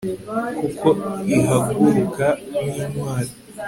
kuko 0.59 0.87
ihaguruka 1.37 2.27
nk'intwari 2.47 3.31